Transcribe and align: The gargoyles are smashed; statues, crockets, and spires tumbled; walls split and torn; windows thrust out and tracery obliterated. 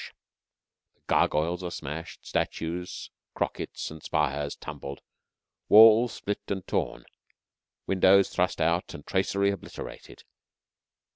The 0.95 1.01
gargoyles 1.05 1.61
are 1.63 1.69
smashed; 1.69 2.25
statues, 2.25 3.11
crockets, 3.35 3.91
and 3.91 4.01
spires 4.01 4.55
tumbled; 4.55 5.03
walls 5.69 6.11
split 6.13 6.41
and 6.47 6.65
torn; 6.65 7.05
windows 7.85 8.29
thrust 8.31 8.59
out 8.59 8.95
and 8.95 9.05
tracery 9.05 9.51
obliterated. 9.51 10.23